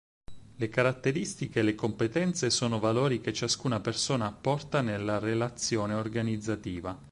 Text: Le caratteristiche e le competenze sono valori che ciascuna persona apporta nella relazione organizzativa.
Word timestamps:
Le 0.55 0.67
caratteristiche 0.67 1.59
e 1.59 1.61
le 1.61 1.75
competenze 1.75 2.49
sono 2.49 2.79
valori 2.79 3.21
che 3.21 3.31
ciascuna 3.33 3.81
persona 3.81 4.25
apporta 4.25 4.81
nella 4.81 5.19
relazione 5.19 5.93
organizzativa. 5.93 6.97